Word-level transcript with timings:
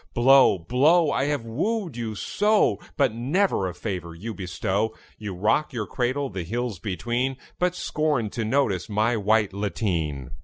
Blow, 0.15 0.57
blow! 0.57 1.11
I 1.11 1.25
have 1.25 1.45
wooed 1.45 1.95
you 1.95 2.15
so, 2.15 2.79
But 2.97 3.13
never 3.13 3.67
a 3.67 3.73
favour 3.75 4.15
you 4.15 4.33
bestow. 4.33 4.95
You 5.19 5.35
rock 5.35 5.73
your 5.73 5.85
cradle 5.85 6.31
the 6.31 6.41
hills 6.41 6.79
between, 6.79 7.37
But 7.59 7.75
scorn 7.75 8.31
to 8.31 8.43
notice 8.43 8.89
my 8.89 9.15
white 9.15 9.53
lateen. 9.53 10.31